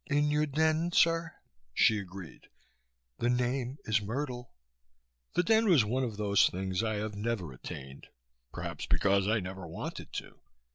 "In 0.07 0.31
your 0.31 0.47
den, 0.47 0.91
sir," 0.91 1.35
she 1.75 1.99
agreed. 1.99 2.47
"The 3.19 3.29
name 3.29 3.77
is 3.85 4.01
Myrtle." 4.01 4.51
The 5.35 5.43
den 5.43 5.69
was 5.69 5.85
one 5.85 6.03
of 6.03 6.17
those 6.17 6.49
things 6.49 6.81
I 6.81 6.95
have 6.95 7.13
never 7.13 7.53
attained, 7.53 8.07
perhaps 8.51 8.87
because 8.87 9.27
I 9.27 9.39
never 9.41 9.67
wanted 9.67 10.11
to. 10.13 10.39